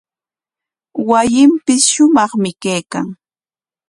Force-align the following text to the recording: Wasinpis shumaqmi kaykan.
Wasinpis 1.09 1.83
shumaqmi 1.93 2.49
kaykan. 2.63 3.07